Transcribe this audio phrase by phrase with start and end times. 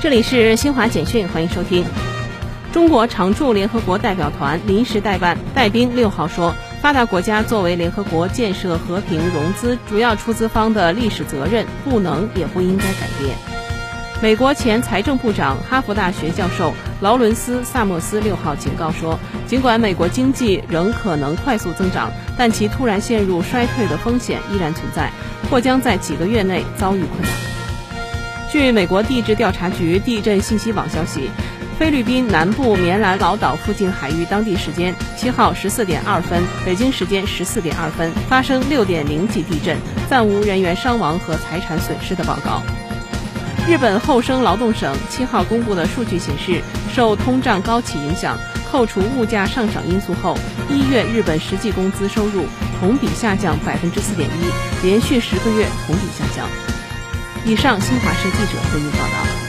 [0.00, 1.84] 这里是新华简讯，欢迎收听。
[2.72, 13.36] 中国常驻联合国代表团临时代办戴斌六号说，发达国家作为联合国建设和平融资主要出资方的历史责任，不能也不应该改变。
[14.22, 19.18] 美国前财政部长、哈佛大学教授劳伦斯·萨默斯六号警告说，
[19.48, 25.10] 尽管美国经济仍可能快速增长，但其突然陷入衰退的风险依然存在，
[25.50, 27.47] 或将在几个月内遭遇困难。
[28.50, 31.30] 据美国地质调查局地震信息网消息，
[31.78, 39.76] 菲律宾南部棉兰老岛附近海域当地时间七号十四点二分，北京时间十四点二分发生六点零级地震，
[40.08, 42.62] 暂无人员伤亡和财产损失的报告。
[43.68, 46.62] 日本厚生劳动省七号公布的数据显示，
[46.94, 48.38] 受通胀高企影响，
[48.72, 50.34] 扣除物价上涨因素后，
[50.70, 52.46] 一月日本实际工资收入
[52.80, 56.48] 同比下降百分之四点一，连续十个月同比下降。
[57.44, 59.47] 以上，新华社记者为您报道。